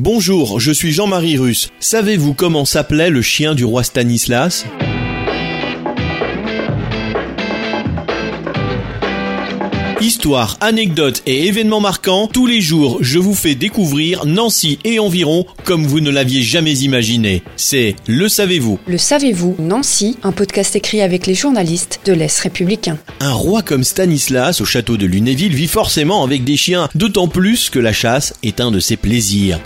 Bonjour, 0.00 0.58
je 0.58 0.72
suis 0.72 0.92
Jean-Marie 0.92 1.38
Russe. 1.38 1.70
Savez-vous 1.80 2.34
comment 2.34 2.64
s'appelait 2.64 3.10
le 3.10 3.22
chien 3.22 3.54
du 3.54 3.64
roi 3.64 3.84
Stanislas? 3.84 4.64
Histoire, 10.00 10.56
anecdotes 10.60 11.22
et 11.26 11.46
événements 11.46 11.78
marquants, 11.80 12.26
tous 12.26 12.46
les 12.48 12.60
jours 12.60 12.98
je 13.02 13.20
vous 13.20 13.34
fais 13.34 13.54
découvrir 13.54 14.26
Nancy 14.26 14.80
et 14.84 14.98
environ 14.98 15.46
comme 15.62 15.86
vous 15.86 16.00
ne 16.00 16.10
l'aviez 16.10 16.42
jamais 16.42 16.76
imaginé. 16.78 17.44
C'est 17.54 17.94
Le 18.08 18.28
Savez-vous 18.28 18.80
Le 18.88 18.98
savez-vous, 18.98 19.54
Nancy, 19.60 20.18
un 20.24 20.32
podcast 20.32 20.74
écrit 20.74 21.02
avec 21.02 21.28
les 21.28 21.36
journalistes 21.36 22.00
de 22.04 22.12
l'Est 22.12 22.40
républicain. 22.40 22.98
Un 23.20 23.32
roi 23.32 23.62
comme 23.62 23.84
Stanislas 23.84 24.60
au 24.60 24.64
château 24.64 24.96
de 24.96 25.06
Lunéville 25.06 25.54
vit 25.54 25.68
forcément 25.68 26.24
avec 26.24 26.42
des 26.42 26.56
chiens, 26.56 26.88
d'autant 26.96 27.28
plus 27.28 27.70
que 27.70 27.78
la 27.78 27.92
chasse 27.92 28.34
est 28.42 28.60
un 28.60 28.72
de 28.72 28.80
ses 28.80 28.96
plaisirs. 28.96 29.60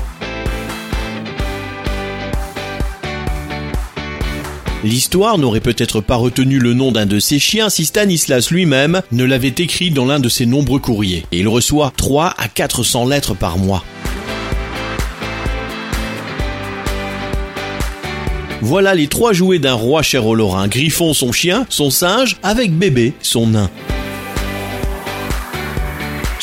L'histoire 4.85 5.39
n'aurait 5.39 5.61
peut-être 5.61 6.01
pas 6.01 6.17
retenu 6.17 6.59
le 6.59 6.75
nom 6.75 6.93
d'un 6.93 7.07
de 7.07 7.19
ses 7.19 7.39
chiens 7.39 7.71
si 7.71 7.87
Stanislas 7.87 8.51
lui-même 8.51 9.01
ne 9.11 9.25
l'avait 9.25 9.49
écrit 9.49 9.91
dans 9.91 10.05
l'un 10.05 10.21
de 10.21 10.29
ses 10.29 10.47
nombreux 10.47 10.81
courriers. 10.81 11.25
Et 11.33 11.41
il 11.41 11.49
reçoit 11.49 11.93
3 11.97 12.35
à 12.37 12.49
400 12.49 13.07
lettres 13.07 13.35
par 13.35 13.59
mois. 13.59 13.83
Voilà 18.63 18.95
les 18.95 19.07
trois 19.07 19.33
jouets 19.33 19.59
d'un 19.59 19.75
roi 19.75 20.03
cher 20.03 20.27
au 20.27 20.35
Lorrain. 20.35 20.67
Griffon 20.67 21.15
son 21.15 21.31
chien, 21.31 21.67
son 21.69 21.91
singe, 21.91 22.37
avec 22.43 22.73
bébé 22.73 23.13
son 23.23 23.47
nain. 23.49 23.71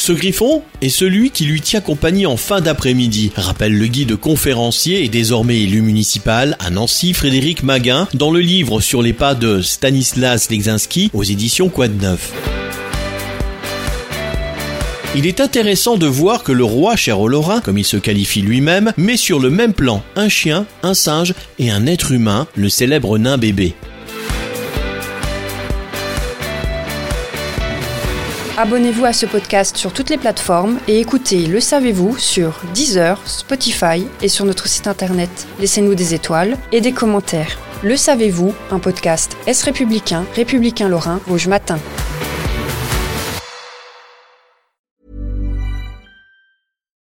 Ce 0.06 0.12
griffon 0.12 0.64
est 0.82 0.90
celui 0.90 1.32
qui 1.32 1.46
lui 1.46 1.62
tient 1.62 1.80
compagnie 1.80 2.26
en 2.26 2.36
fin 2.36 2.60
d'après-midi, 2.60 3.32
rappelle 3.38 3.74
le 3.74 3.88
guide 3.88 4.18
conférencier 4.18 5.06
et 5.06 5.08
désormais 5.08 5.62
élu 5.62 5.82
municipal 5.82 6.58
à 6.60 6.72
Nancy 6.72 7.14
Frédéric 7.14 7.64
Maguin 7.64 8.10
dans 8.14 8.30
le 8.30 8.42
livre 8.42 8.82
sur 8.82 9.02
les 9.02 9.14
pas 9.14 9.34
de 9.34 9.62
Stanislas 9.62 10.50
Legzinski 10.50 11.10
aux 11.14 11.24
éditions 11.24 11.70
Quad. 11.70 12.18
Il 15.16 15.26
est 15.26 15.40
intéressant 15.40 15.96
de 15.96 16.06
voir 16.06 16.44
que 16.44 16.52
le 16.52 16.66
roi 16.66 16.98
cher 16.98 17.22
au 17.22 17.30
comme 17.64 17.78
il 17.78 17.86
se 17.86 17.96
qualifie 17.96 18.42
lui-même, 18.42 18.92
met 18.98 19.16
sur 19.16 19.40
le 19.40 19.50
même 19.50 19.72
plan 19.72 20.04
un 20.18 20.28
chien, 20.28 20.66
un 20.84 20.96
singe 20.96 21.34
et 21.60 21.72
un 21.72 21.88
être 21.88 22.12
humain, 22.12 22.46
le 22.58 22.68
célèbre 22.68 23.18
nain 23.18 23.38
bébé. 23.38 23.74
Abonnez-vous 28.56 29.06
à 29.06 29.14
ce 29.14 29.26
podcast 29.26 29.78
sur 29.78 29.94
toutes 29.94 30.12
les 30.12 30.18
plateformes 30.20 30.80
et 30.88 31.00
écoutez 31.00 31.48
Le 31.48 31.60
Savez-vous 31.60 32.20
sur 32.20 32.62
Deezer, 32.76 33.20
Spotify 33.28 34.06
et 34.22 34.28
sur 34.28 34.46
notre 34.46 34.68
site 34.68 34.86
internet. 34.86 35.48
Laissez-nous 35.58 35.96
des 35.96 36.14
étoiles 36.14 36.56
et 36.72 36.80
des 36.80 36.92
commentaires. 36.92 37.58
Le 37.82 37.98
Savez-vous, 37.98 38.54
un 38.70 38.78
podcast 38.78 39.36
Est 39.48 39.60
républicain, 39.64 40.24
républicain 40.36 40.88
lorrain, 40.88 41.20
Rouge 41.28 41.48
Matin. 41.48 41.80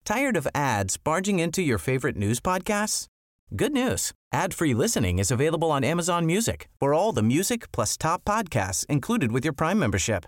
Tired 0.05 0.37
of 0.37 0.47
ads 0.53 0.97
barging 1.03 1.39
into 1.39 1.63
your 1.63 1.79
favorite 1.79 2.17
news 2.17 2.39
podcasts? 2.39 3.07
Good 3.55 3.73
news. 3.73 4.11
Ad-free 4.31 4.75
listening 4.75 5.17
is 5.17 5.31
available 5.31 5.71
on 5.71 5.83
Amazon 5.83 6.27
Music 6.27 6.69
for 6.79 6.93
all 6.93 7.11
the 7.11 7.23
music 7.23 7.71
plus 7.71 7.97
top 7.97 8.23
podcasts 8.25 8.85
included 8.87 9.31
with 9.31 9.43
your 9.43 9.53
Prime 9.53 9.79
membership. 9.79 10.27